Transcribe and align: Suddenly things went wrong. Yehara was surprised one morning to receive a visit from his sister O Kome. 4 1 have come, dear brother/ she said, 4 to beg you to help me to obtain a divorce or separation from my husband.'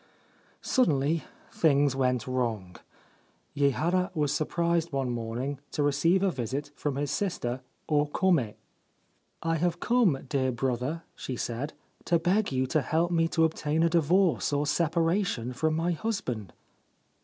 Suddenly 0.63 1.25
things 1.51 1.95
went 1.95 2.25
wrong. 2.25 2.75
Yehara 3.55 4.09
was 4.15 4.33
surprised 4.33 4.91
one 4.91 5.11
morning 5.11 5.59
to 5.73 5.83
receive 5.83 6.23
a 6.23 6.31
visit 6.31 6.71
from 6.73 6.95
his 6.95 7.11
sister 7.11 7.61
O 7.87 8.07
Kome. 8.07 8.55
4 9.43 9.49
1 9.51 9.57
have 9.57 9.79
come, 9.79 10.17
dear 10.27 10.51
brother/ 10.51 11.03
she 11.13 11.35
said, 11.35 11.73
4 11.99 12.03
to 12.05 12.17
beg 12.19 12.51
you 12.51 12.65
to 12.65 12.81
help 12.81 13.11
me 13.11 13.27
to 13.27 13.43
obtain 13.43 13.83
a 13.83 13.89
divorce 13.89 14.51
or 14.51 14.65
separation 14.65 15.53
from 15.53 15.75
my 15.75 15.91
husband.' 15.91 16.51